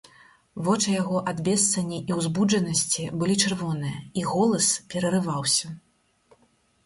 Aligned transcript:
Вочы 0.67 0.93
яго 1.01 1.17
ад 1.31 1.41
бессані 1.47 1.99
і 2.11 2.15
ўзбуджанасці 2.19 3.05
былі 3.23 3.35
чырвоныя, 3.47 3.97
і 4.21 4.23
голас 4.31 4.71
перарываўся. 4.95 5.67